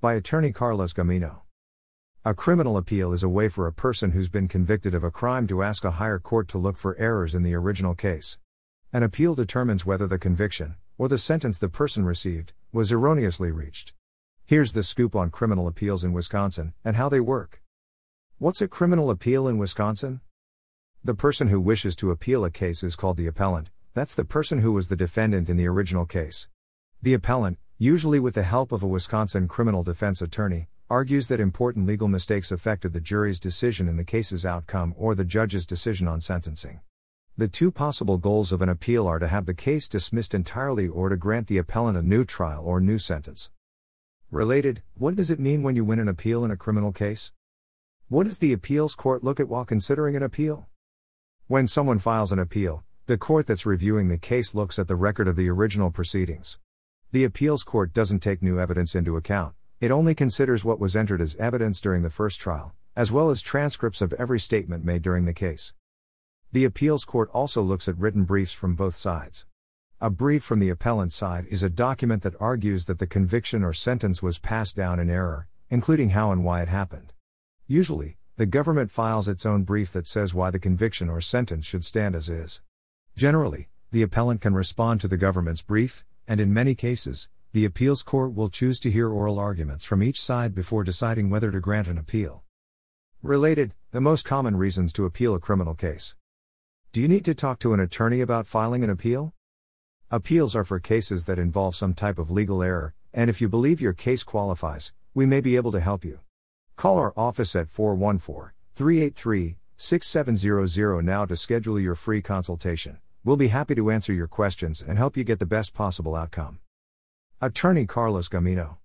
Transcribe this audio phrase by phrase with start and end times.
[0.00, 1.40] By attorney Carlos Gamino.
[2.24, 5.48] A criminal appeal is a way for a person who's been convicted of a crime
[5.48, 8.38] to ask a higher court to look for errors in the original case.
[8.92, 13.92] An appeal determines whether the conviction, or the sentence the person received, was erroneously reached.
[14.46, 17.60] Here's the scoop on criminal appeals in Wisconsin and how they work.
[18.38, 20.20] What's a criminal appeal in Wisconsin?
[21.02, 24.60] The person who wishes to appeal a case is called the appellant, that's the person
[24.60, 26.46] who was the defendant in the original case.
[27.02, 31.86] The appellant, usually with the help of a Wisconsin criminal defense attorney, argues that important
[31.86, 36.20] legal mistakes affected the jury's decision in the case's outcome or the judge's decision on
[36.20, 36.80] sentencing.
[37.36, 41.08] The two possible goals of an appeal are to have the case dismissed entirely or
[41.08, 43.50] to grant the appellant a new trial or new sentence.
[44.32, 47.32] Related, what does it mean when you win an appeal in a criminal case?
[48.08, 50.66] What does the appeals court look at while considering an appeal?
[51.46, 55.28] When someone files an appeal, the court that's reviewing the case looks at the record
[55.28, 56.58] of the original proceedings.
[57.10, 61.22] The appeals court doesn't take new evidence into account, it only considers what was entered
[61.22, 65.24] as evidence during the first trial, as well as transcripts of every statement made during
[65.24, 65.72] the case.
[66.52, 69.46] The appeals court also looks at written briefs from both sides.
[70.02, 73.72] A brief from the appellant's side is a document that argues that the conviction or
[73.72, 77.14] sentence was passed down in error, including how and why it happened.
[77.66, 81.84] Usually, the government files its own brief that says why the conviction or sentence should
[81.84, 82.60] stand as is.
[83.16, 88.02] Generally, the appellant can respond to the government's brief, and in many cases, the appeals
[88.02, 91.88] court will choose to hear oral arguments from each side before deciding whether to grant
[91.88, 92.44] an appeal.
[93.22, 96.14] Related, the most common reasons to appeal a criminal case.
[96.92, 99.32] Do you need to talk to an attorney about filing an appeal?
[100.10, 103.80] Appeals are for cases that involve some type of legal error, and if you believe
[103.80, 106.20] your case qualifies, we may be able to help you.
[106.76, 112.98] Call our office at 414 383 6700 now to schedule your free consultation.
[113.24, 116.60] We'll be happy to answer your questions and help you get the best possible outcome.
[117.40, 118.76] Attorney Carlos Gamino.